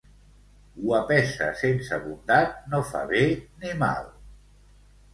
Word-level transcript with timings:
Guapesa 0.85 1.51
sense 1.61 2.01
bondat 2.07 2.59
no 2.75 2.83
fa 2.91 3.05
bé 3.15 3.25
ni 3.39 3.79
mal. 3.87 4.13